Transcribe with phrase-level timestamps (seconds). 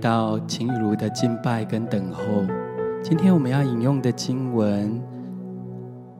[0.00, 2.22] 到晴雨如的敬拜跟等候。
[3.02, 5.00] 今天我们要引用的经文，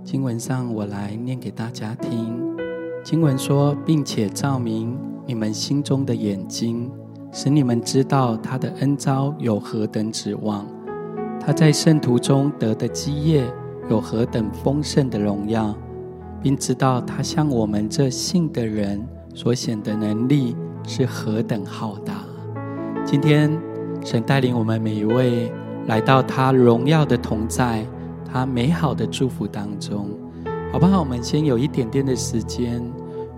[0.05, 2.39] 经文上我来念给大家听。
[3.03, 6.91] 经文说，并且照明你们心中的眼睛，
[7.33, 10.67] 使你们知道他的恩召有何等指望，
[11.41, 13.45] 他在圣徒中得的基业
[13.89, 15.75] 有何等丰盛的荣耀，
[16.43, 19.05] 并知道他向我们这信的人。
[19.33, 22.15] 所显的能力是何等浩大！
[23.07, 23.49] 今天
[24.05, 25.53] 神带领我们每一位
[25.87, 27.85] 来到他荣耀的同在，
[28.31, 30.09] 他美好的祝福当中，
[30.73, 31.01] 好不好？
[31.01, 32.83] 我们先有一点点的时间，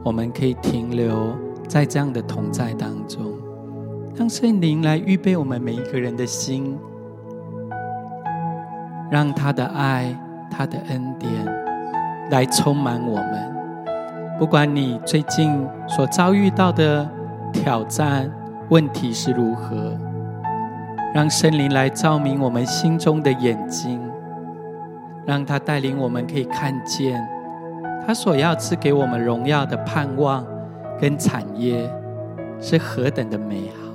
[0.04, 1.34] 我们可以停留
[1.66, 3.32] 在这样的同在当中，
[4.14, 6.78] 让圣灵来预备我们每一个人的心，
[9.10, 10.16] 让他的爱、
[10.50, 11.32] 他的恩典
[12.30, 13.52] 来充满我们。
[14.38, 17.08] 不管你最近所遭遇到的
[17.52, 18.30] 挑战、
[18.70, 19.96] 问题是如何，
[21.14, 24.00] 让圣灵来照明我们心中的眼睛，
[25.26, 27.20] 让他带领我们可以看见
[28.06, 30.44] 他所要赐给我们荣耀的盼望
[31.00, 31.90] 跟产业
[32.60, 33.92] 是何等的美好。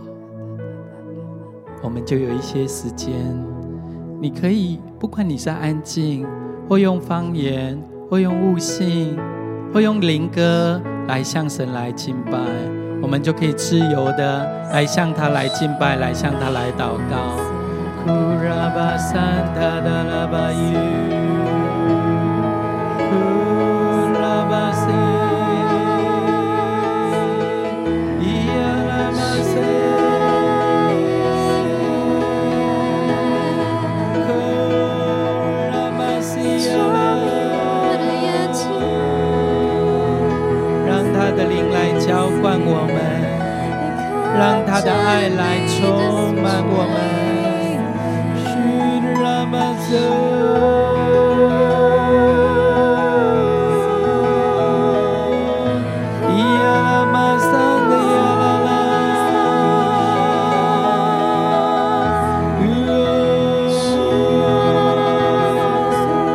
[1.81, 3.13] 我们就有一些时间，
[4.21, 6.25] 你可以不管你是安静，
[6.69, 9.17] 或用方言，或用悟性。
[9.73, 12.39] 或用灵歌来向神来敬拜，
[13.01, 17.37] 我们就可以自由的来向他来敬拜，来向他来祷告。
[42.07, 42.95] 浇灌我们
[44.39, 46.95] 让他的爱来充满我们。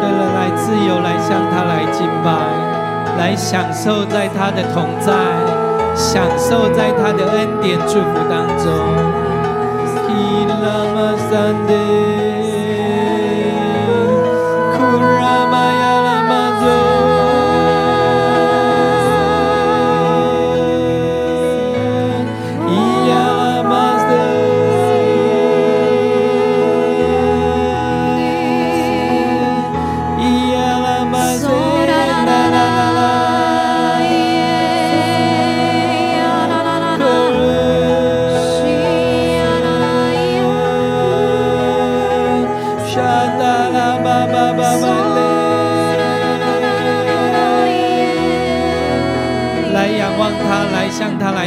[0.00, 2.28] 对了，来自由，来向他来敬拜，
[3.16, 5.52] 来享受在他的同在。
[6.03, 9.33] 享受在他的恩典祝福当中。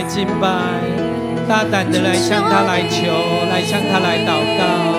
[0.08, 0.48] 敬拜，
[1.48, 3.12] 大胆的来向他来求，
[3.50, 4.95] 来向他来祷告。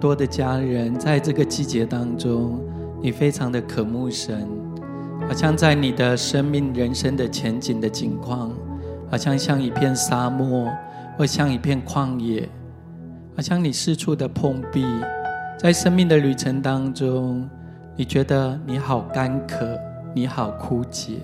[0.00, 2.58] 多的家人在这个季节当中，
[3.02, 4.48] 你非常的渴慕神，
[5.28, 8.50] 好像在你的生命人生的前景的景况，
[9.10, 10.72] 好像像一片沙漠，
[11.18, 12.48] 或像一片旷野，
[13.36, 14.86] 好像你四处的碰壁，
[15.58, 17.46] 在生命的旅程当中，
[17.94, 19.78] 你觉得你好干渴，
[20.14, 21.18] 你好枯竭，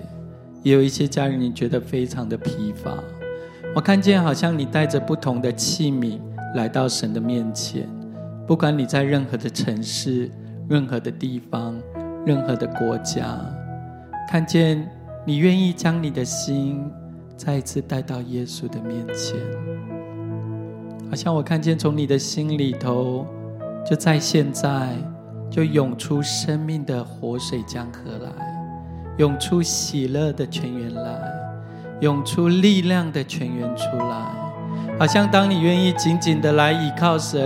[0.61, 2.93] 也有一些家人你觉得非常的疲乏。
[3.73, 6.19] 我看见好像你带着不同的器皿。
[6.55, 7.87] 来到神的面前，
[8.47, 10.31] 不管你在任何的城市、
[10.69, 11.77] 任何的地方、
[12.25, 13.37] 任何的国家，
[14.31, 14.89] 看见
[15.25, 16.89] 你愿意将你的心
[17.35, 19.37] 再一次带到耶稣的面前，
[21.09, 23.27] 好像我看见从你的心里头，
[23.85, 24.95] 就在现在
[25.51, 28.31] 就涌出生命的活水江河来，
[29.17, 31.19] 涌出喜乐的泉源来，
[31.99, 34.31] 涌出力量的泉源出来。
[34.97, 37.45] 好像当你愿意紧紧的来倚靠神，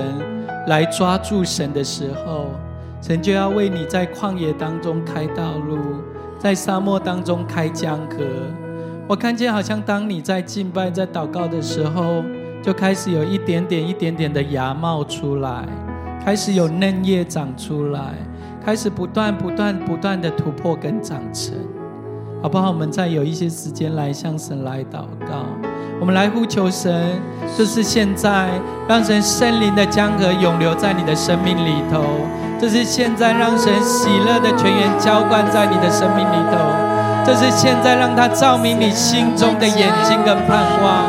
[0.68, 2.48] 来抓住神的时候，
[3.02, 5.78] 神就要为你在旷野当中开道路，
[6.38, 8.18] 在沙漠当中开江河。
[9.08, 12.24] 我看见好像当你在敬拜、在祷告的时候，
[12.62, 15.68] 就开始有一点点、一点点的芽冒出来，
[16.24, 18.14] 开始有嫩叶长出来，
[18.64, 21.56] 开始不断、不断、不断的突破跟长成，
[22.42, 22.70] 好不好？
[22.70, 25.46] 我们再有一些时间来向神来祷告。
[26.02, 27.22] 我们来呼求神，
[27.56, 28.50] 就是现在，
[28.88, 32.02] 让神圣灵的江河涌流在你的生命里头；
[32.60, 36.58] 这是现在，让神喜乐的泉源浇灌在你的生命里头；
[37.24, 41.06] 这是现在，让他照明你心中的眼睛跟盼望，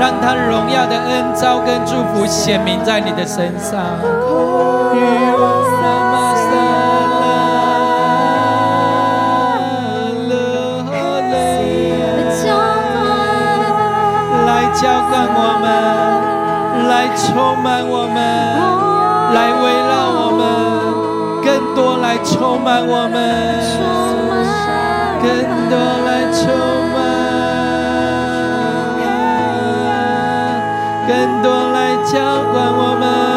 [0.00, 3.78] 让他荣耀的恩召跟祝福显明在你的身上。
[15.12, 15.68] 让我们，
[16.88, 17.22] 来充
[17.62, 18.16] 满我们，
[19.34, 20.40] 来围绕我们，
[21.44, 23.14] 更多来充满我们，
[25.20, 25.28] 更
[25.68, 26.40] 多来充
[26.94, 26.96] 满，
[31.06, 31.10] 更
[31.42, 32.12] 多来浇
[32.50, 33.31] 灌我们。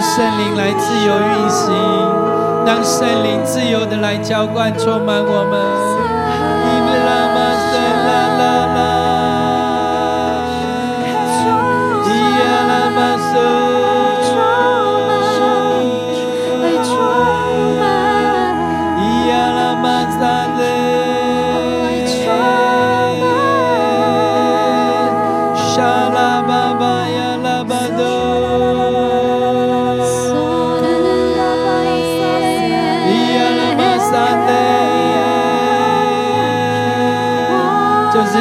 [0.00, 1.74] 圣灵来自由运行，
[2.64, 6.07] 让圣灵自由的来浇灌、充满我们。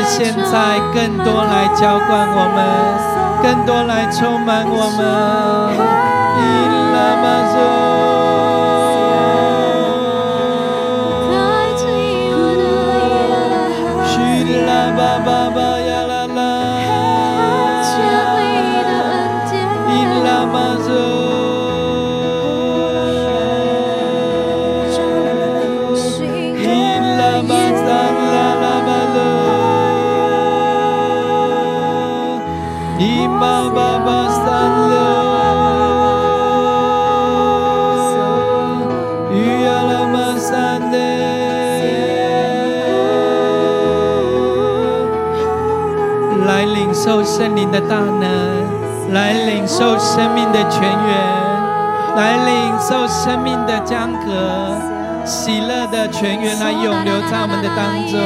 [0.07, 2.59] 现在更多来浇灌我们，
[3.43, 5.67] 更多来充满我们。
[47.37, 51.15] 圣灵的大能，来领受生命的泉源，
[52.15, 54.75] 来领受生命的江河，
[55.23, 58.17] 喜乐的泉源来永流在我们的当中。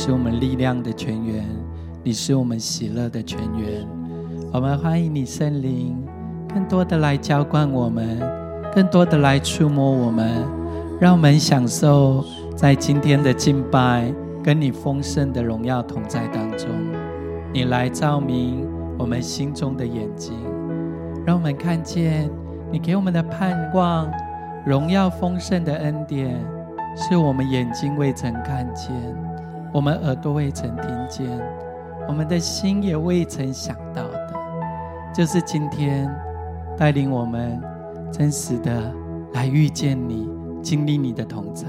[0.00, 1.44] 是我们力量的泉源，
[2.04, 3.84] 你是我们喜乐的泉源。
[4.52, 6.00] 我们欢迎你，圣灵，
[6.54, 8.16] 更多的来浇灌我们，
[8.72, 10.44] 更多的来触摸我们，
[11.00, 12.24] 让我们享受
[12.56, 16.68] 在今天的敬拜跟你丰盛的荣耀同在当中。
[17.52, 18.64] 你来照明
[18.96, 20.32] 我们心中的眼睛，
[21.26, 22.30] 让我们看见。
[22.70, 24.08] 你给我们的盼望，
[24.64, 26.38] 荣耀丰盛的恩典，
[26.94, 28.94] 是我们眼睛未曾看见，
[29.72, 31.26] 我们耳朵未曾听见，
[32.08, 34.34] 我们的心也未曾想到的。
[35.14, 36.08] 就是今天
[36.76, 37.60] 带领我们
[38.12, 38.92] 真实的
[39.32, 40.28] 来遇见你，
[40.62, 41.66] 经历你的同在，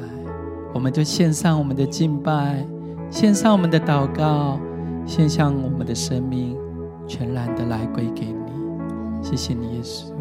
[0.73, 2.65] 我们就献上我们的敬拜，
[3.09, 4.59] 献上我们的祷告，
[5.05, 6.57] 献上我们的生命，
[7.07, 9.23] 全然的来归给你。
[9.23, 10.18] 谢谢你，耶稣。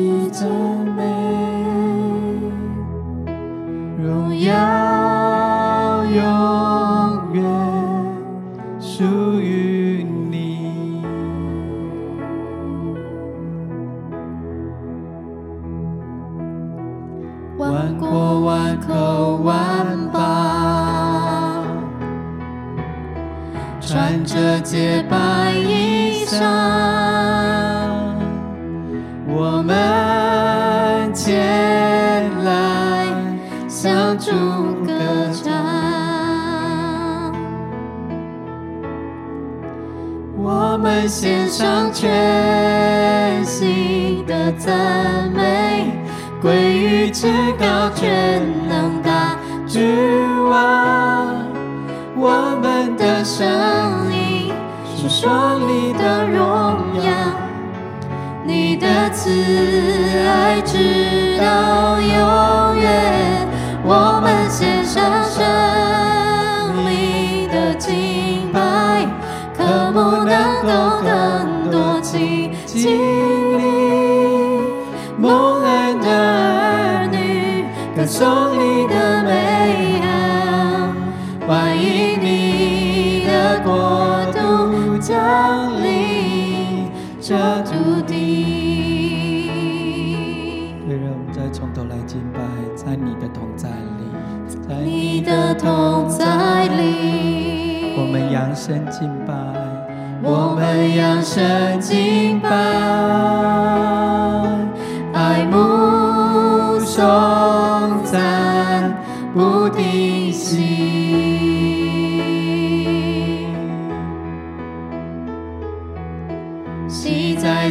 [0.00, 0.48] 你最
[0.96, 1.02] 美，
[4.02, 4.69] 荣耀。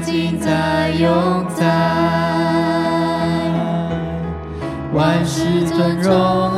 [0.02, 1.66] 今在永在，
[4.94, 6.49] 万事尊荣。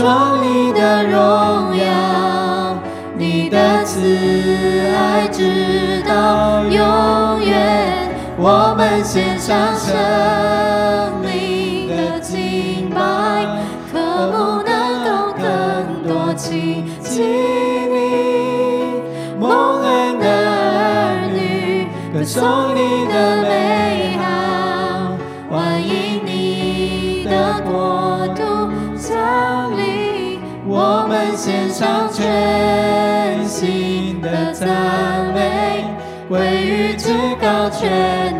[0.00, 0.39] strong
[37.80, 38.39] 全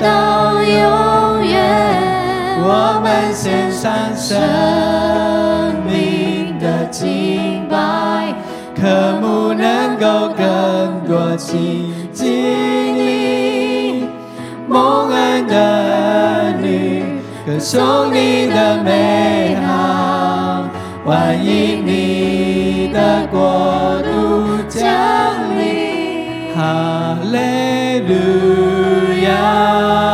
[0.00, 1.56] 到永远，
[2.62, 4.36] 我们献上生
[5.86, 8.34] 命的敬拜，
[8.74, 12.26] 渴慕能够更多亲近
[12.94, 14.06] 你，
[14.68, 17.04] 蒙恩的女，
[17.46, 20.64] 歌颂你的美好，
[21.04, 24.84] 欢迎你的国度降
[25.56, 28.75] 临，哈利路。
[29.46, 30.05] Amém.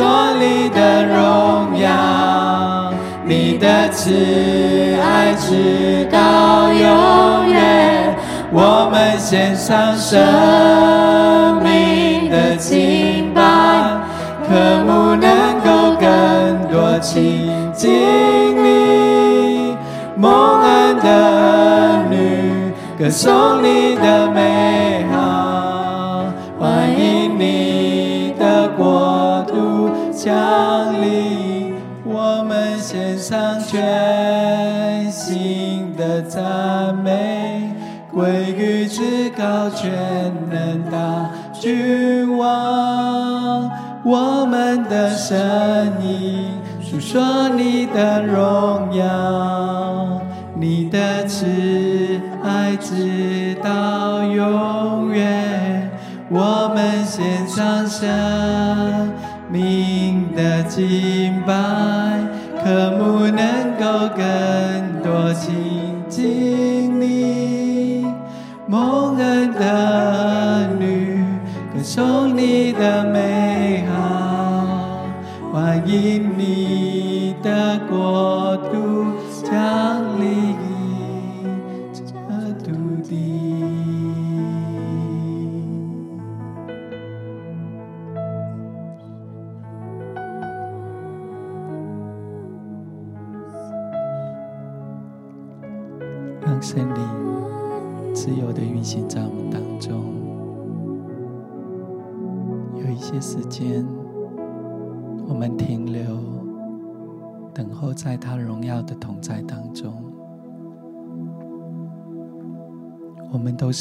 [0.00, 0.08] 做
[0.38, 2.90] 你的荣耀，
[3.22, 4.10] 你的慈
[4.98, 8.16] 爱直到永远。
[8.50, 10.18] 我们献上生
[11.62, 13.42] 命的敬拜，
[14.48, 16.08] 可不能够更
[16.72, 17.90] 多亲近
[18.56, 19.76] 你，
[20.16, 24.79] 蒙恩的儿女，歌颂你的美。
[33.30, 37.72] 上全心的赞美，
[38.12, 39.88] 归于至高全
[40.50, 43.70] 能大君王，
[44.02, 45.38] 我们的声
[46.02, 46.48] 音
[46.82, 50.20] 诉说你的荣耀，
[50.56, 51.46] 你的慈
[52.42, 55.88] 爱直到永远，
[56.28, 58.08] 我们献上生
[64.08, 64.49] 能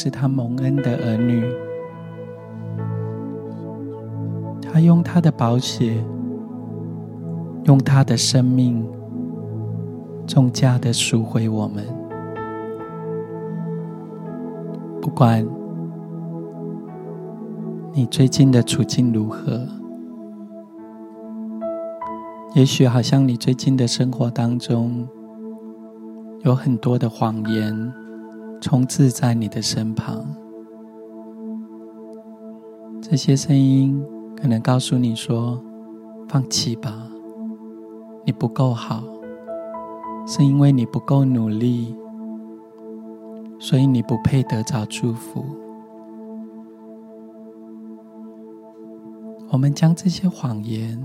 [0.01, 1.43] 是他蒙恩的儿女。
[4.61, 6.01] 他用他的宝血，
[7.65, 8.89] 用他的生命，
[10.25, 11.83] 重价的赎回我们。
[15.01, 15.45] 不管
[17.91, 19.67] 你最近的处境如何，
[22.55, 25.05] 也许好像你最近的生活当中
[26.45, 27.93] 有很多的谎言
[28.61, 30.25] 充斥在你的身旁，
[33.01, 34.03] 这些声音
[34.35, 35.61] 可能告诉你说
[36.27, 37.07] ：“放弃吧，
[38.25, 39.03] 你不够好，
[40.27, 41.95] 是因为你不够努力。”
[43.61, 45.43] 所以你不配得着祝福。
[49.49, 51.03] 我们将这些谎言，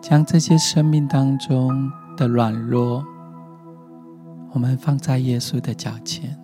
[0.00, 1.70] 将这些生命当中
[2.16, 3.04] 的软弱，
[4.56, 6.34] 我们放在耶稣的脚前，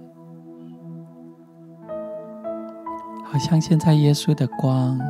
[3.25, 5.01] 好像现在耶稣的光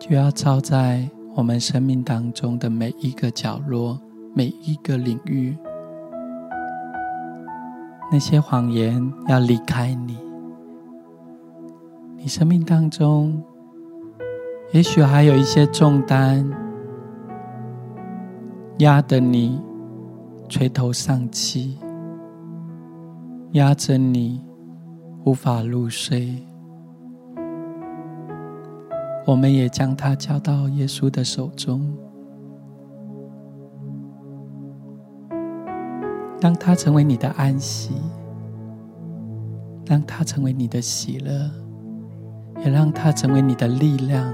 [0.00, 4.00] 就要照在我们生命当中的每一个角落、
[4.34, 5.54] 每一个领域。
[8.10, 10.16] 那些谎言要离开你，
[12.16, 13.44] 你生命当中，
[14.72, 16.50] 也许还有一些重担
[18.78, 19.60] 压得你
[20.48, 21.78] 垂头丧气，
[23.52, 24.44] 压着你
[25.24, 26.42] 无法入睡。
[29.26, 31.92] 我们也将它交到耶稣的手中。
[36.38, 37.94] 让它成为你的安息，
[39.86, 41.50] 让它成为你的喜乐，
[42.62, 44.32] 也让它成为你的力量。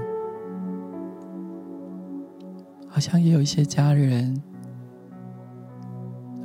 [2.87, 4.39] 好像也有一些家人，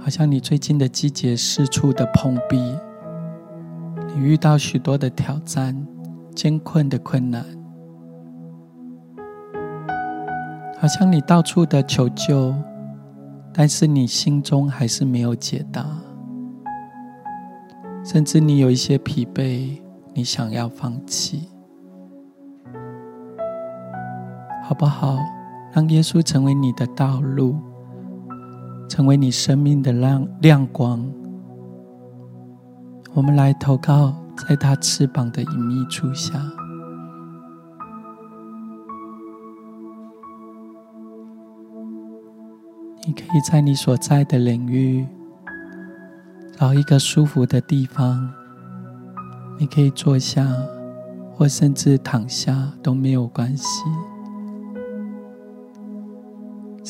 [0.09, 2.57] 好像你最近的季节四处的碰壁，
[4.07, 5.87] 你遇到许多的挑战、
[6.35, 7.45] 艰困的困难，
[10.81, 12.55] 好像你到处的求救。
[13.53, 15.85] 但是你心中还是没有解答，
[18.03, 19.79] 甚至你有一些疲惫，
[20.15, 21.51] 你想要放弃，
[24.65, 25.19] 好不好？
[25.75, 27.57] 让耶稣成为你的道路，
[28.89, 31.07] 成为你生命的亮亮光。
[33.15, 36.41] 我们来投靠在他翅膀的隐秘处下。
[43.07, 45.07] 你可以在你所在的领域
[46.57, 48.31] 找一个舒服的地方，
[49.59, 50.47] 你可以坐下，
[51.33, 53.65] 或甚至躺下都没有关系。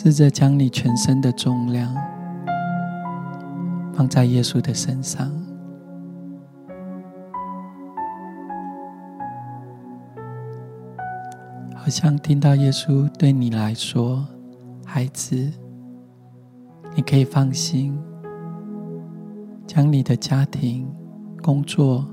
[0.00, 1.92] 试着将你全身的重量
[3.92, 5.28] 放在耶稣的身上，
[11.74, 14.24] 好像听到耶稣对你来说，
[14.86, 15.50] 孩子。
[16.94, 17.98] 你可以放心，
[19.66, 20.88] 将你的家庭、
[21.42, 22.06] 工作、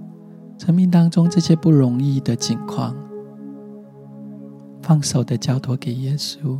[0.57, 2.95] 生命当中这些不容易的境况，
[4.81, 6.57] 放手的交托给耶稣。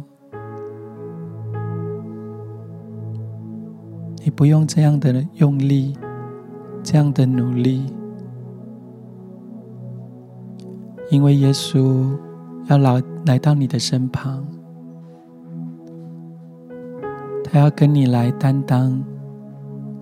[4.26, 5.96] 你不用这样的用力，
[6.84, 7.86] 这样的努力，
[11.12, 12.10] 因为耶稣
[12.66, 14.44] 要来来到你的身旁，
[17.44, 19.00] 他要跟你来担当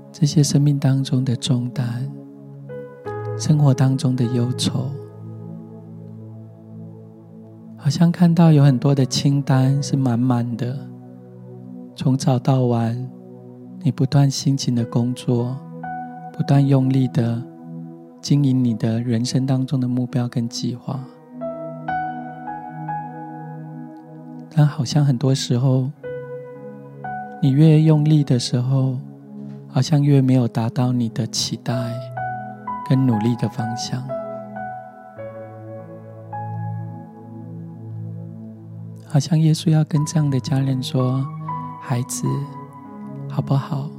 [0.10, 2.10] 这些生命当中的重担，
[3.38, 4.90] 生活当中的忧愁。
[7.76, 10.80] 好像看到有很多的清单是满满的，
[11.94, 13.10] 从早到晚，
[13.86, 15.58] 你不断辛勤的工作，
[16.32, 17.44] 不断用力的
[18.22, 21.04] 经营你的人生当中的目标跟计划，
[24.56, 25.92] 但好像很多时候，
[27.42, 28.98] 你越用力的时候，
[29.68, 31.74] 好像越没有达到你的期待
[32.88, 34.02] 跟努力的方向。
[39.10, 41.22] 好像耶稣要跟这样的家人说
[41.84, 42.26] ：“孩子，
[43.34, 43.90] 好不好？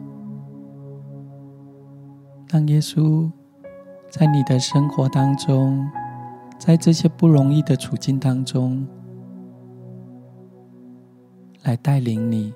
[2.50, 3.28] 让耶稣
[4.08, 5.84] 在你的生活当中，
[6.56, 8.86] 在这些不容易的处境当中，
[11.64, 12.54] 来带领你，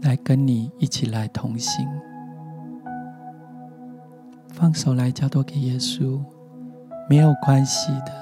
[0.00, 1.86] 来跟你一起来同行。
[4.48, 6.20] 放手来交托给耶稣，
[7.08, 8.12] 没有关系的。”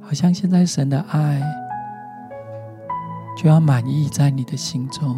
[0.00, 1.42] 好像现在神的爱
[3.38, 5.16] 就要满意在你的心中，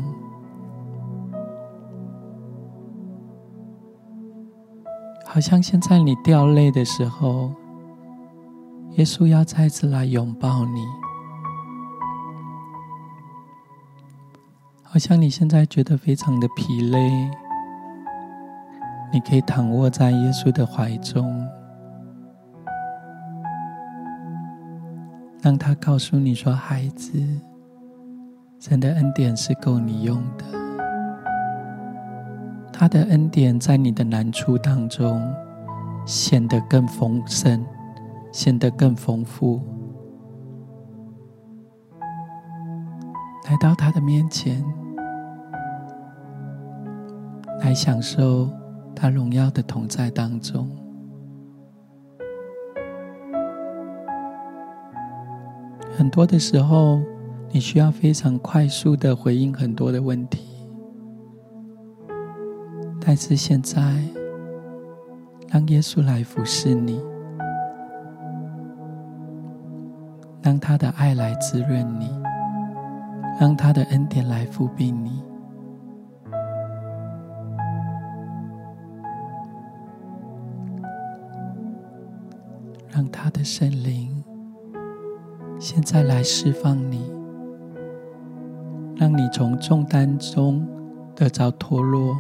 [5.25, 7.51] 好像现在你掉泪的时候，
[8.99, 10.85] 耶稣要再次来拥抱你。
[14.83, 17.31] 好像你现在觉得非常的疲累，
[19.11, 21.49] 你可以躺卧在耶稣的怀中。
[25.41, 27.19] 让他告诉你说：“孩子，
[28.61, 30.45] 神的恩典是够你用的。
[32.71, 35.35] 他的恩典在你的难处当中
[36.05, 37.65] 显得更丰盛，
[38.31, 39.63] 显得更丰富。
[43.49, 44.63] 来到他的面前，
[47.61, 48.51] 来享受
[48.95, 50.69] 他荣耀的同在当中。”
[55.97, 57.01] 很多的时候，
[57.53, 60.41] 你需要非常快速的回应很多的问题，
[63.01, 63.81] 但是现在，
[65.49, 67.03] 让耶稣来服侍你，
[70.43, 72.09] 让他的爱来滋润你，
[73.41, 75.21] 让他的恩典来覆庇你，
[82.91, 84.23] 让他的圣灵。
[85.59, 87.13] 现在来释放你，
[89.01, 90.69] 让你从重担中
[91.17, 92.15] 得着脱落，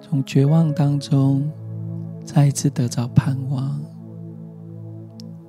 [0.00, 1.50] 从绝望当中
[2.24, 3.80] 再一次得着盼望，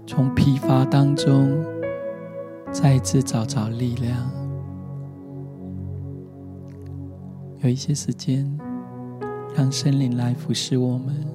[0.07, 1.63] 从疲乏当中
[2.71, 4.17] 再一次找着力量。
[7.59, 8.51] 有一些时间，
[9.55, 11.30] 让森林来服侍我们。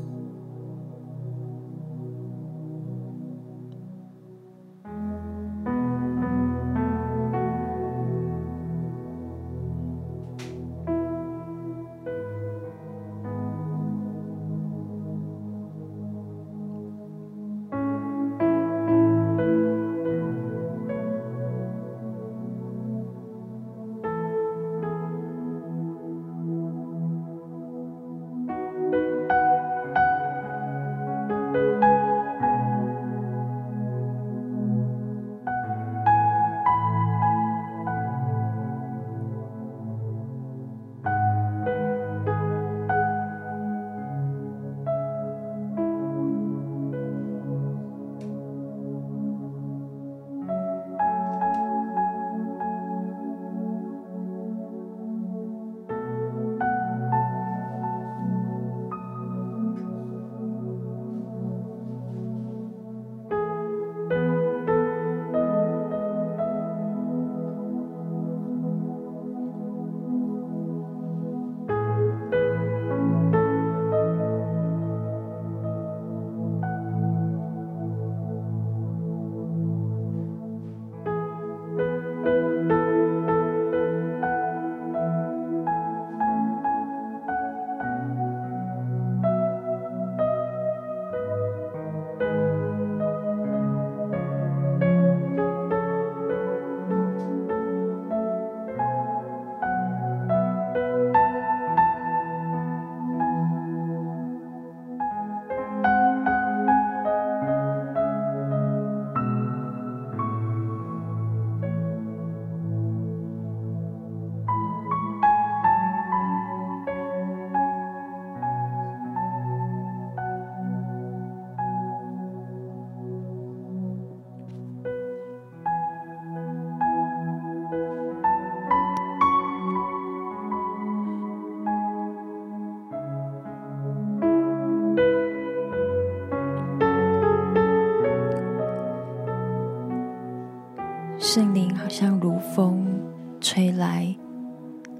[141.36, 142.98] 圣灵好像如风
[143.42, 144.16] 吹来，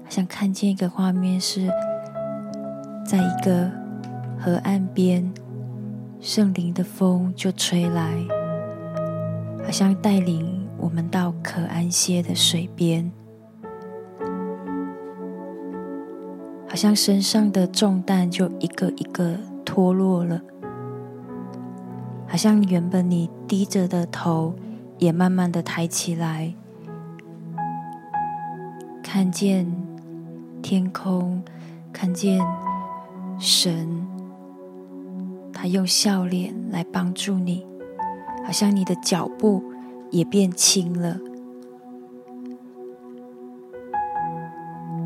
[0.03, 1.67] 好像看见一个画面是，
[3.03, 3.67] 在一个
[4.37, 5.33] 河岸边，
[6.19, 8.23] 圣灵的风就吹来，
[9.65, 13.11] 好像带领我们到可安歇的水边，
[16.69, 20.39] 好像身上的重担就一个一个脱落了，
[22.27, 24.53] 好像原本你低着的头。
[24.99, 26.53] 也慢慢的抬起来，
[29.03, 29.71] 看见
[30.61, 31.43] 天空，
[31.93, 32.39] 看见
[33.39, 34.07] 神，
[35.53, 37.65] 他用笑脸来帮助你，
[38.43, 39.63] 好像你的脚步
[40.09, 41.19] 也变轻了，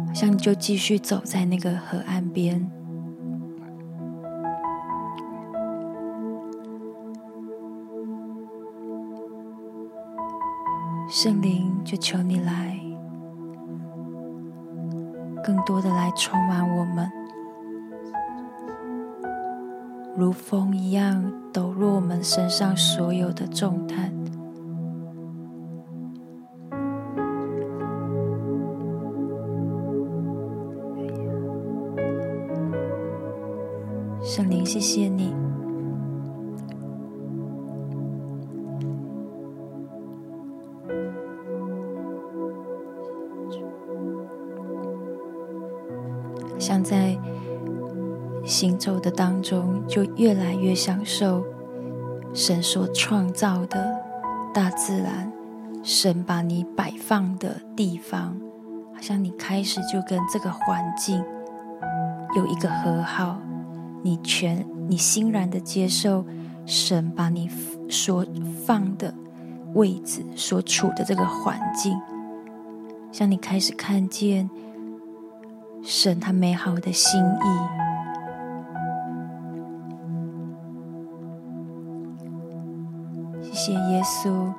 [0.08, 2.71] 好像你就继续走在那个河岸边。
[11.13, 12.80] 圣灵，就求你来，
[15.43, 17.12] 更多的来充满我们，
[20.15, 21.21] 如风一样
[21.52, 24.10] 抖落我们身上所有的重担。
[34.24, 35.40] 圣灵，谢谢你。
[46.62, 47.17] 像在
[48.45, 51.43] 行走的当中，就越来越享受
[52.36, 54.00] 神所创造的
[54.54, 55.34] 大自然，
[55.82, 58.39] 神把你摆放的地方，
[58.93, 61.24] 好像你开始就跟这个环境
[62.36, 63.41] 有一个和好，
[64.04, 66.24] 你全你欣然的接受
[66.67, 67.50] 神把你
[67.89, 68.24] 所
[68.63, 69.12] 放的
[69.74, 72.00] 位置，所处的这个环境，
[73.12, 74.47] 像你开始看见。
[75.84, 77.45] 神他美好的心意，
[83.43, 84.51] 谢谢耶稣。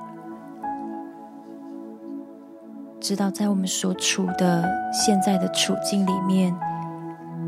[3.01, 6.55] 知道在我们所处的现在的处境里面，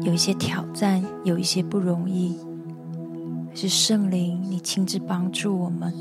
[0.03, 2.39] 有一些挑战，有一些不容易，
[3.55, 5.93] 是圣灵你亲自帮助我们。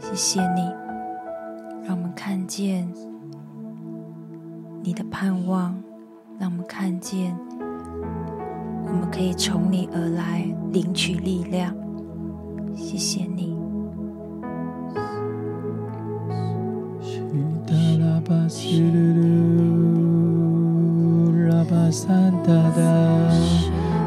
[0.00, 0.62] 谢谢你，
[1.84, 2.92] 让我们看见
[4.82, 5.80] 你的盼望。
[6.40, 7.36] 让我们看见，
[8.86, 11.74] 我们可以从你而来领取力量。
[12.76, 13.58] 谢谢你。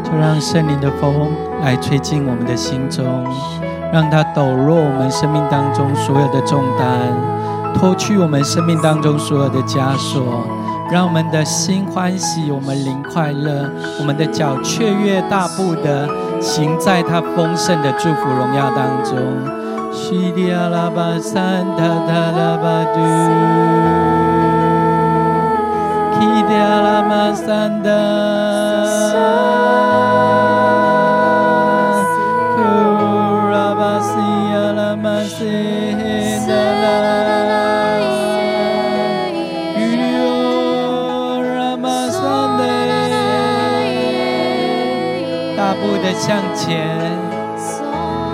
[0.03, 1.29] 就让圣灵的风
[1.61, 3.05] 来吹进我们的心中，
[3.91, 7.13] 让它抖落我们生命当中所有的重担，
[7.73, 10.45] 脱去我们生命当中所有的枷锁。
[10.91, 13.69] 让我们的心欢喜，我们灵快乐，
[13.99, 16.05] 我们的脚雀跃大步的
[16.41, 19.15] 行在他丰盛的祝福荣耀当中。
[19.93, 22.99] 西利阿拉巴三塔塔拉巴杜，
[26.19, 28.70] 基迪阿拉巴三达。
[46.22, 46.86] 向前，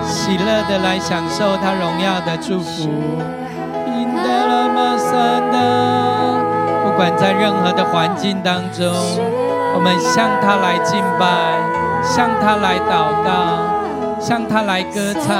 [0.03, 2.89] 喜乐的来享受他荣耀的祝福。
[6.83, 8.91] 不管在任何的环境当中，
[9.73, 11.25] 我们向他来敬拜，
[12.03, 15.31] 向他来祷告，向他来歌唱。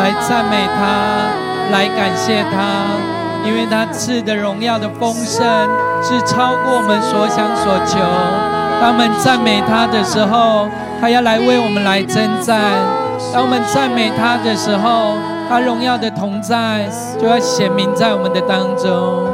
[0.00, 1.28] 来赞美他，
[1.70, 2.96] 来感谢他，
[3.44, 5.44] 因为他赐的荣耀的丰盛
[6.02, 7.98] 是超过我们所想所求。
[8.80, 10.66] 当我们赞美他的时候，
[11.02, 12.56] 他要来为我们来征战；
[13.30, 15.18] 当我们赞美他的时候，
[15.50, 16.88] 他荣耀的同在
[17.20, 19.28] 就要显明在我们的当中。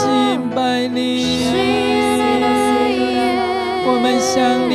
[0.00, 1.44] 敬百你，
[3.86, 4.69] 我们向。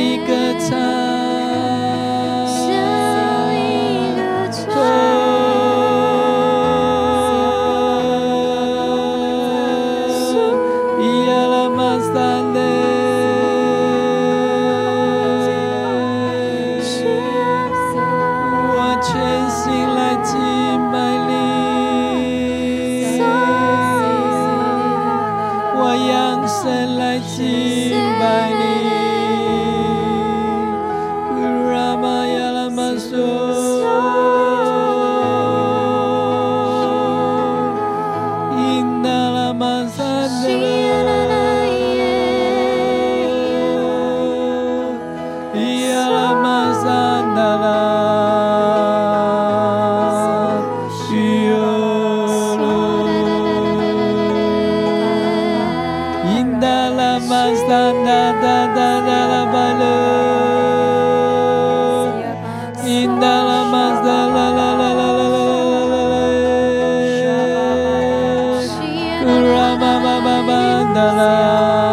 [70.96, 71.85] dalam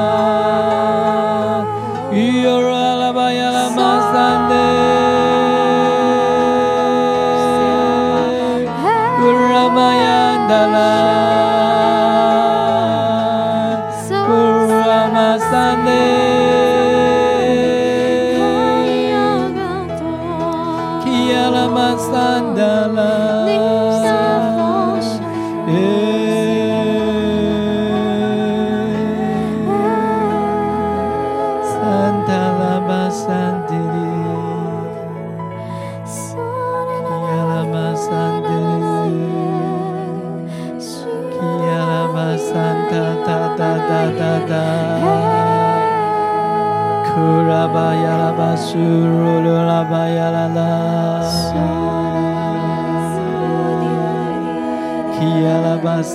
[56.04, 56.10] 就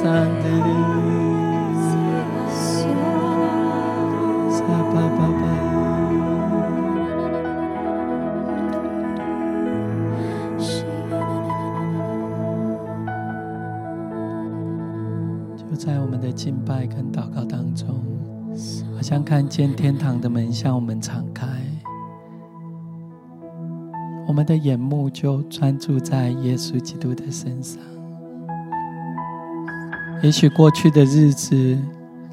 [15.76, 17.88] 在我们的敬拜跟祷告当中，
[18.94, 21.46] 好像看见天堂的门向我们敞开，
[24.26, 27.80] 我们的眼目就专注在耶稣基督的身上。
[30.22, 31.78] 也许过去的日子，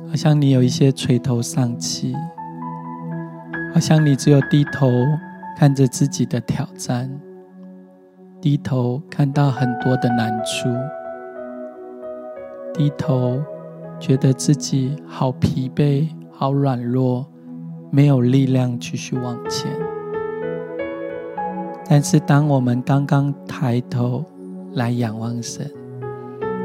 [0.10, 2.16] 好像你有一些垂头丧气，
[3.74, 4.90] 好像你只有低头
[5.58, 7.10] 看着自己的挑战，
[8.42, 10.70] 低头看到很多的难处，
[12.74, 13.42] 低头
[14.00, 16.08] 觉得自己好疲惫。
[16.38, 17.26] 好软弱，
[17.92, 19.72] 没有力量继续往前。
[21.88, 24.26] 但是，当我们刚刚抬头
[24.74, 25.72] 来仰望神，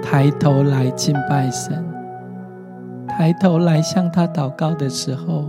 [0.03, 1.84] 抬头来敬拜神，
[3.07, 5.44] 抬头来向他祷告的时候，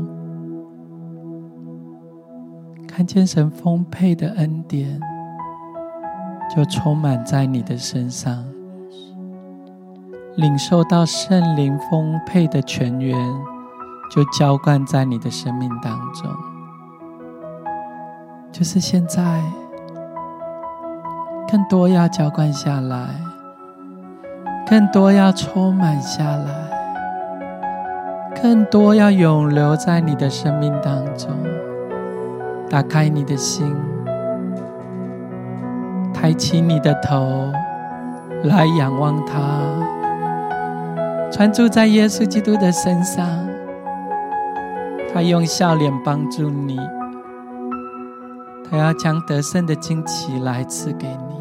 [2.88, 5.00] 看见神丰沛的恩典
[6.56, 8.44] 就充满在你的身上，
[10.36, 13.18] 领受到圣灵丰沛的泉源。
[14.14, 16.30] 就浇灌在你的生命当中，
[18.52, 19.42] 就是现在，
[21.50, 23.08] 更多要浇灌下来，
[24.72, 26.48] 更多要充满下来，
[28.42, 31.30] 更多要涌流在你的生命当中。
[32.70, 33.76] 打开你的心，
[36.14, 37.52] 抬起你的头，
[38.46, 39.36] 来仰望他，
[41.30, 43.28] 专注在耶稣基督的身上。
[45.14, 46.80] 他用笑脸帮助你，
[48.70, 51.41] 他要将得胜的惊奇来赐给你，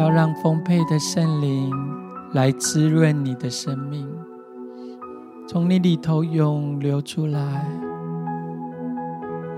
[0.00, 1.70] 要让丰沛的圣灵
[2.32, 4.08] 来滋润你的生命，
[5.46, 7.66] 从你里头涌流出来，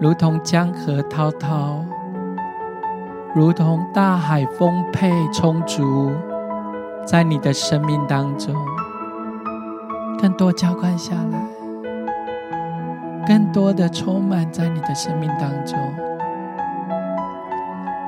[0.01, 1.85] 如同江河滔滔，
[3.37, 6.11] 如同大海丰沛充足，
[7.07, 8.53] 在你的生命当中，
[10.21, 11.39] 更多浇灌下来，
[13.29, 15.79] 更多的充满在你的生命当中，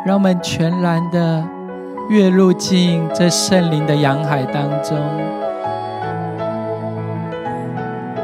[0.05, 1.47] 让我们全然的
[2.09, 4.97] 跃入进这圣灵的洋海当中。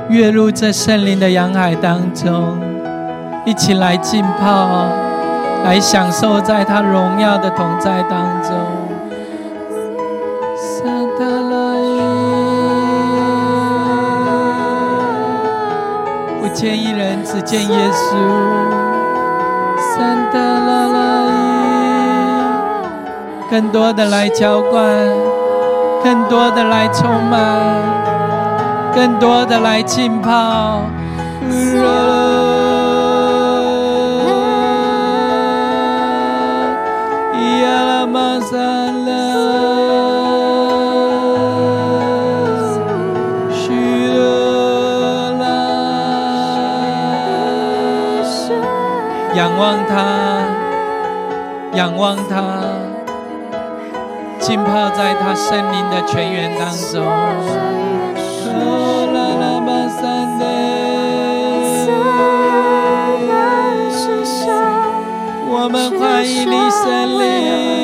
[0.09, 2.59] 跃入这圣灵的洋海当中，
[3.47, 4.89] 一起来浸泡，
[5.65, 8.51] 来享受在他荣耀的同在当中。
[16.41, 18.17] 不见一人，只见耶稣。
[23.51, 24.87] 更多的来浇灌，
[26.05, 28.01] 更多的来充满。
[28.95, 30.83] 更多的来浸泡。
[49.35, 50.45] 仰望他，
[51.75, 52.43] 仰望他，
[54.71, 57.05] 泡在他圣灵的泉源当中。
[65.53, 67.80] 我们欢迎你，圣灵，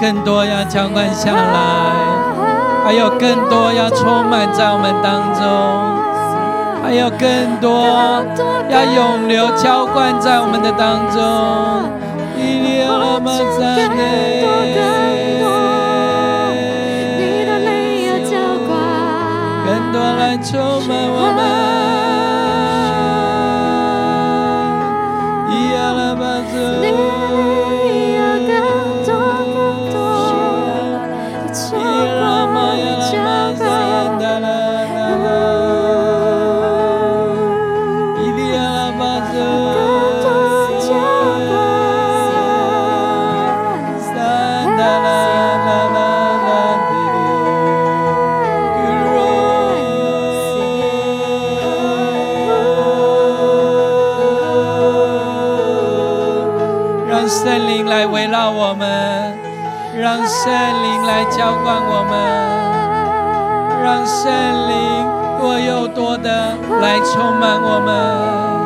[0.00, 1.40] 更多要浇灌下来，
[2.84, 5.42] 还有更多要充满在我们当中，
[6.82, 7.84] 还有更多
[8.70, 11.18] 要永流浇灌在我们的当中。
[19.66, 21.57] 更多来充满我们。
[60.48, 62.16] 圣灵来浇灌我们，
[63.84, 64.32] 让圣
[64.70, 64.72] 灵
[65.38, 68.57] 多又多的来充满我们。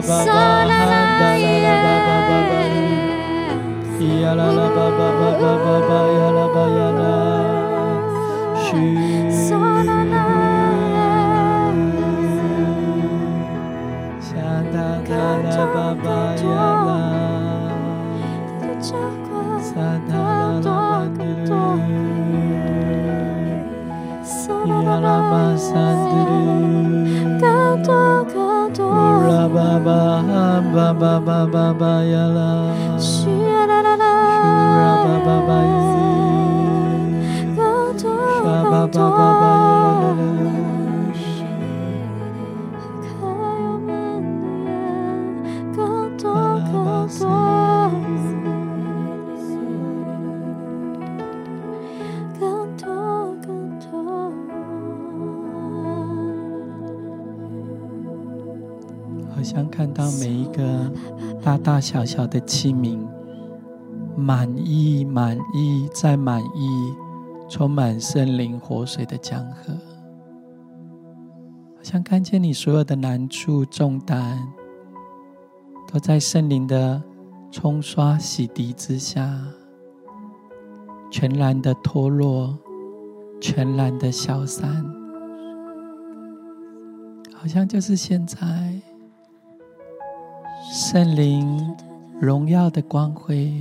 [0.00, 0.26] 向
[14.72, 16.79] 大大的爸爸呀。
[29.52, 32.72] 爸爸啊，爸爸，爸爸，爸呀啦！
[32.98, 33.72] 需要爸
[35.04, 35.50] 爸，爸爸，
[37.56, 37.58] 有
[37.94, 38.04] 多
[38.42, 38.44] 少？
[38.70, 39.69] 有多少？
[61.42, 62.98] 大大小小的器皿，
[64.16, 66.94] 满意、满意再满意，
[67.48, 69.72] 充满圣灵活水的江河，
[71.76, 74.38] 好像看见你所有的难处、重担，
[75.92, 77.02] 都在圣灵的
[77.50, 79.36] 冲刷、洗涤之下，
[81.10, 82.56] 全然的脱落，
[83.40, 84.84] 全然的消散，
[87.34, 88.36] 好像就是现在。
[90.72, 91.76] 圣灵
[92.20, 93.52] 荣耀的光辉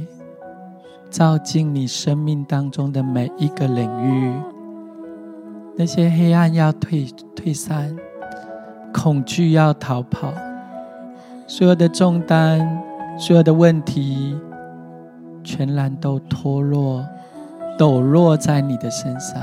[1.10, 4.32] 照进你生命当中的每一个领域，
[5.76, 7.98] 那些黑暗要退退散，
[8.94, 10.32] 恐惧要逃跑，
[11.48, 12.80] 所有的重担、
[13.18, 14.38] 所有的问题，
[15.44, 17.04] 全然都脱落、
[17.76, 19.42] 抖落在你的身上，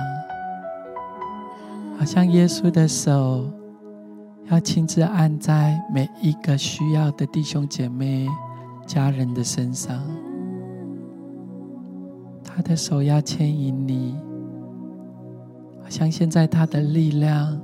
[1.99, 3.45] 好像耶稣的手。
[4.49, 8.29] 要亲自按在每一个需要的弟兄姐妹、
[8.87, 10.01] 家人的身上，
[12.45, 14.17] 他的手要牵引你，
[15.83, 17.61] 好像现在他的力量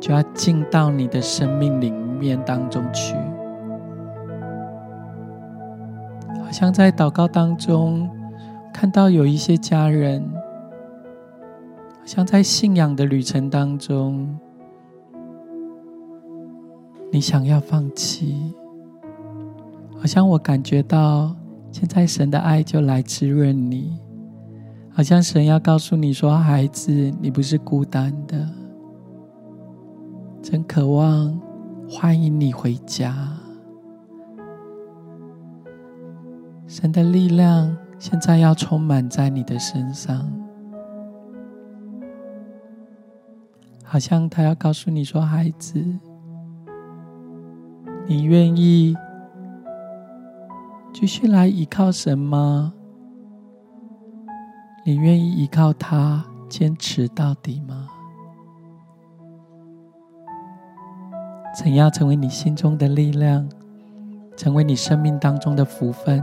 [0.00, 3.14] 就要进到你的生命里面当中去，
[6.44, 8.10] 好像在祷告当中
[8.72, 10.28] 看到有一些家人，
[12.00, 14.36] 好像在信仰的旅程当中。
[17.14, 18.52] 你想要放弃，
[20.00, 21.32] 好像我感觉到
[21.70, 23.96] 现在神的爱就来滋润你，
[24.90, 26.90] 好像神要告诉你说：“孩子，
[27.20, 28.50] 你不是孤单的，
[30.42, 31.40] 真渴望
[31.88, 33.14] 欢迎你回家。”
[36.66, 40.28] 神的力量现在要充满在你的身上，
[43.84, 45.80] 好像他要告诉你说：“孩子。”
[48.06, 48.94] 你愿意
[50.92, 52.74] 继续来依靠神吗？
[54.84, 57.88] 你愿意依靠他坚持到底吗？
[61.58, 63.48] 怎样成为你心中的力量，
[64.36, 66.22] 成为你生命当中的福分？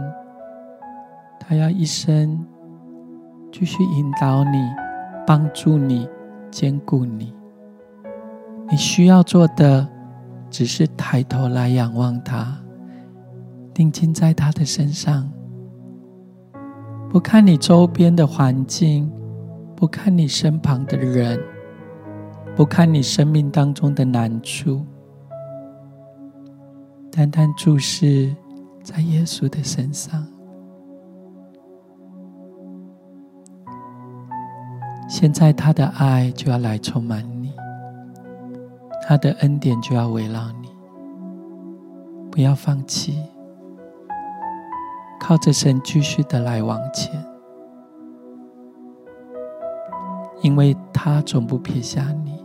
[1.39, 2.45] 他要一生
[3.51, 4.69] 继续引导你、
[5.25, 6.07] 帮助你、
[6.51, 7.34] 兼顾你。
[8.69, 9.89] 你需要做的。
[10.51, 12.55] 只是抬头来仰望他，
[13.73, 15.31] 定睛在他的身上，
[17.09, 19.09] 不看你周边的环境，
[19.75, 21.39] 不看你身旁的人，
[22.55, 24.85] 不看你生命当中的难处，
[27.09, 28.35] 单单注视
[28.83, 30.27] 在耶稣的身上。
[35.07, 37.40] 现在他的爱就要来充满你。
[39.12, 40.70] 他的恩典就要围绕你，
[42.32, 43.22] 不要放弃，
[45.20, 47.22] 靠着神继续的来往前，
[50.41, 52.41] 因为他总不撇下你，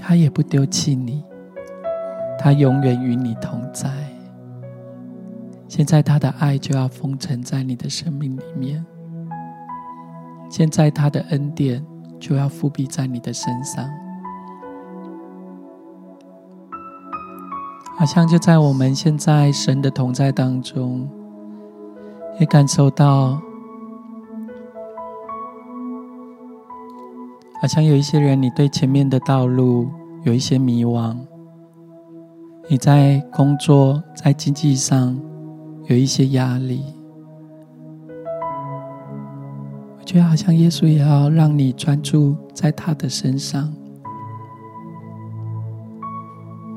[0.00, 1.24] 他也不丢弃你，
[2.38, 3.90] 他永远与你同在。
[5.66, 8.86] 现在他的爱就要封存在你的生命里面，
[10.48, 11.84] 现在他的恩典
[12.20, 13.84] 就要覆庇在你的身上。
[17.98, 21.08] 好像就在我们现在神的同在当中，
[22.38, 23.40] 也感受到，
[27.60, 29.88] 好像有一些人，你对前面的道路
[30.22, 31.16] 有一些迷惘，
[32.70, 35.20] 你在工作、在经济上
[35.86, 36.84] 有一些压力，
[39.98, 43.74] 我觉得好像耶稣也要让你专注在他的身上。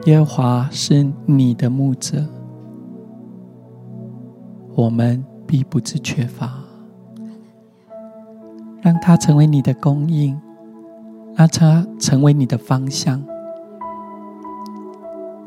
[0.05, 2.25] 耶和华是你的牧者，
[4.75, 6.51] 我们必不致缺乏。
[8.81, 10.35] 让他成为你的供应，
[11.35, 13.23] 让他成为你的方向，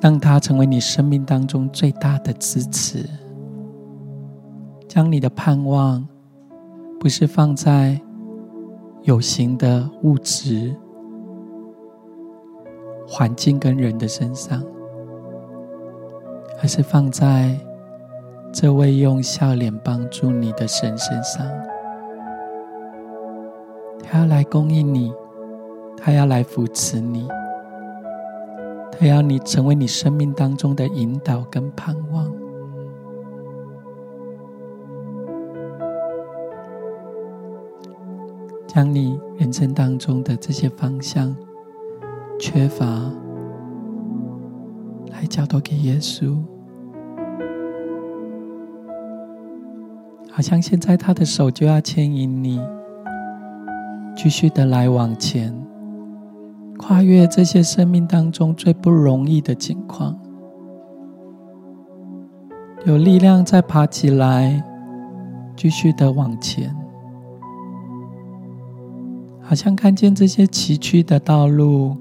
[0.01, 3.05] 让他成为你生命当中最大的支持。
[4.87, 6.07] 将你的盼望
[7.01, 8.01] 不是放在
[9.03, 10.77] 有形的物质。
[13.07, 14.63] 环境跟人的身上，
[16.61, 17.59] 而是放在
[18.53, 21.47] 这位用笑脸帮助你的神身上。
[24.03, 25.13] 他要来供应你，
[25.97, 27.29] 他要来扶持你，
[28.93, 32.31] 他要你成为你生命当中的引导跟盼望，
[38.67, 41.35] 将你人生当中的这些方向。
[42.39, 42.85] 缺乏，
[45.11, 46.37] 来交托给耶稣。
[50.30, 52.61] 好像现在他的手就要牵引你，
[54.16, 55.55] 继续的来往前，
[56.76, 60.18] 跨越这些生命当中最不容易的境况，
[62.85, 64.62] 有力量再爬起来，
[65.57, 66.74] 继续的往前。
[69.41, 71.97] 好像看见这些崎岖的道路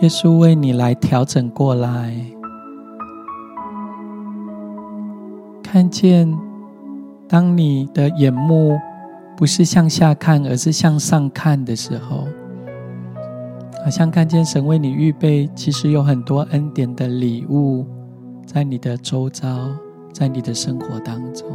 [0.00, 2.14] 耶稣为你来调整过来，
[5.62, 6.32] 看见。
[7.26, 8.78] 当你的眼目
[9.34, 12.28] 不是向下看，而是向上看的时候，
[13.82, 17.86] 好像看见神为你预备，其实有很多恩典的礼物
[18.46, 19.48] 在你的周遭，
[20.12, 21.48] 在你的生活当中。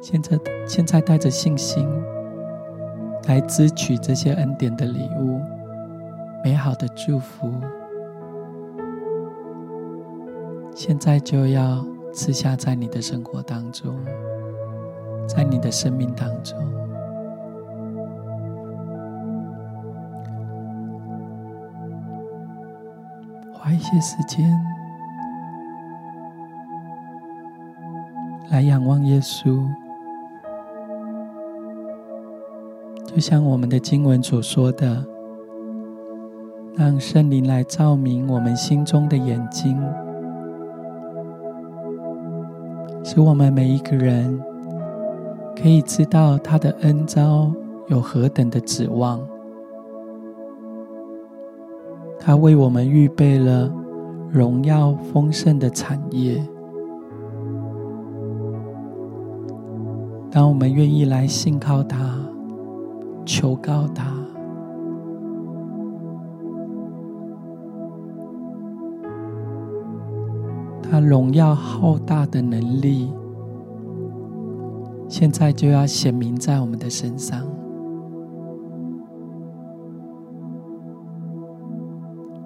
[0.00, 1.86] 现在，现在带着信心
[3.28, 5.40] 来支取这些恩典的礼物，
[6.44, 7.50] 美好的祝福，
[10.74, 11.84] 现在就要。
[12.16, 13.92] 赐下在你的生活当中，
[15.26, 16.56] 在你的生命当中，
[23.52, 24.48] 花一些时间
[28.48, 29.60] 来仰望耶稣，
[33.06, 35.04] 就像我们的经文所说的，
[36.76, 39.80] 让圣灵来照明我们心中的眼睛。
[43.04, 44.40] 使我们每一个人
[45.54, 47.52] 可以知道他的恩召
[47.86, 49.20] 有何等的指望，
[52.18, 53.70] 他为我们预备了
[54.32, 56.42] 荣耀丰盛的产业。
[60.28, 62.18] 当我们愿意来信靠他、
[63.24, 64.23] 求告他。
[70.94, 73.12] 他荣耀浩大的能力，
[75.08, 77.44] 现在就要显明在我们的身上。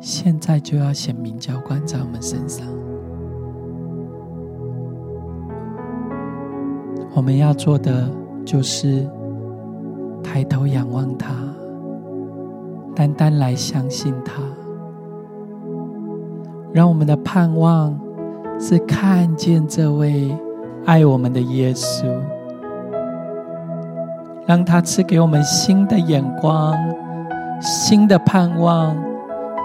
[0.00, 2.66] 现在就要显明浇灌在我们身上。
[7.14, 8.10] 我们要做的
[8.46, 9.06] 就是
[10.22, 11.34] 抬头仰望他，
[12.96, 14.42] 单单来相信他，
[16.72, 18.07] 让我们的盼望。
[18.60, 20.30] 是看见这位
[20.86, 21.40] 爱我们的。
[21.40, 22.04] 耶稣，
[24.46, 26.74] 让他赐给我们新的眼光、
[27.60, 28.96] 新的盼望、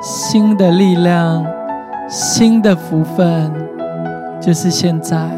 [0.01, 1.45] 新的力量、
[2.07, 3.51] 新的福分，
[4.39, 5.29] 就是现在，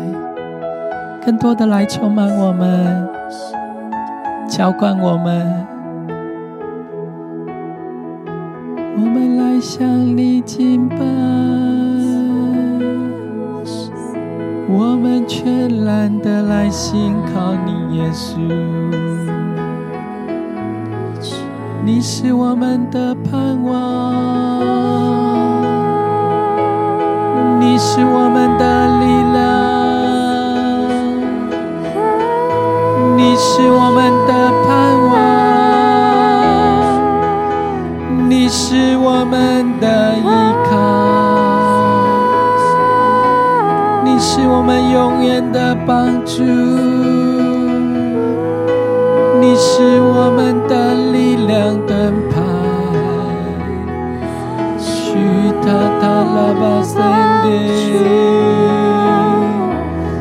[1.26, 3.08] 更多的来充满我们，
[4.48, 5.66] 浇灌我们，
[8.98, 11.85] 我们来向你敬拜。
[14.68, 18.40] 我们却懒得来信靠你，耶稣，
[21.84, 24.14] 你是我们的盼望，
[27.60, 29.44] 你是我们的力量，
[33.16, 34.34] 你是我们的
[34.66, 34.74] 盼
[38.18, 39.55] 望，你是我们
[44.58, 46.42] 我们永远的帮助，
[49.42, 52.42] 你是我们的力量灯牌。
[54.80, 55.18] 许
[55.62, 55.68] 塔
[56.00, 57.04] 塔拉巴森
[57.44, 57.46] 德，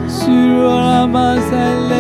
[0.09, 1.57] 许罗拉玛塞
[1.89, 1.93] 雷，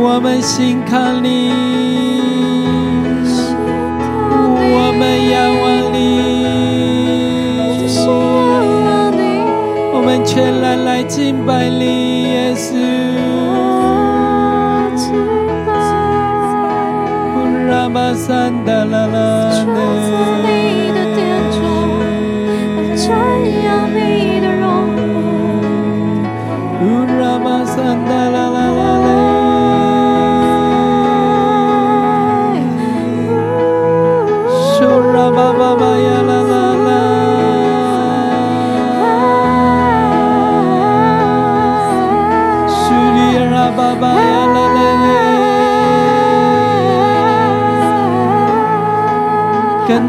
[0.00, 1.67] 我们信靠你。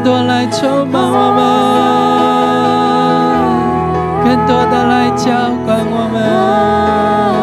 [0.01, 1.33] 更多来充满我
[4.23, 5.25] 们，更多的来浇
[5.65, 7.38] 灌我们。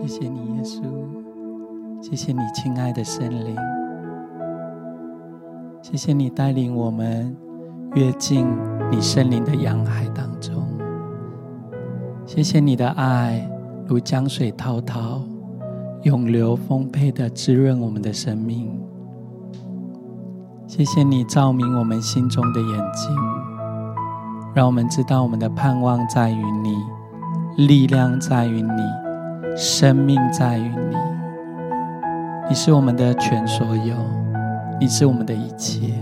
[0.00, 0.82] 谢谢你，耶稣，
[2.00, 3.54] 谢谢你，亲爱的圣灵，
[5.82, 7.36] 谢谢你带领我们
[7.94, 8.48] 跃进
[8.90, 10.66] 你圣灵的洋海当中。
[12.24, 13.46] 谢谢你的爱
[13.86, 15.20] 如江水滔滔，
[16.04, 18.70] 涌流丰沛的滋润我们的生命。
[20.66, 23.14] 谢谢你照明我们心中的眼睛，
[24.54, 28.82] 让我们知道我们的盼望在于你，力量在于你，
[29.56, 30.96] 生命在于你。
[32.48, 33.94] 你是我们的全所有，
[34.80, 35.92] 你是我们的一切。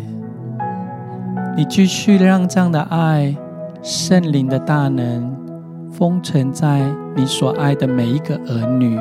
[1.56, 3.36] 你继续让这样的爱、
[3.82, 5.36] 圣灵的大能
[5.90, 6.80] 封存在
[7.16, 8.98] 你所爱的每一个儿女、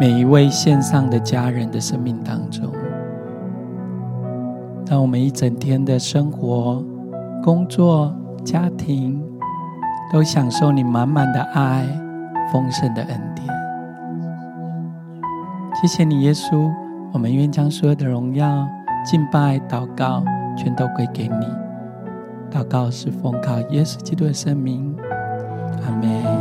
[0.00, 2.72] 每一位线上的家人的生命当中。
[4.86, 6.82] 当我们一整天的生活、
[7.42, 8.14] 工作、
[8.44, 9.22] 家庭，
[10.12, 11.86] 都享受你满满的爱、
[12.52, 13.33] 丰盛的恩典。
[15.84, 16.72] 谢谢你，耶稣，
[17.12, 18.66] 我们愿将所有的荣耀、
[19.04, 20.24] 敬拜、祷告，
[20.56, 21.46] 全都归给你。
[22.50, 24.96] 祷告是奉靠耶稣基督的圣名，
[25.82, 26.33] 阿门。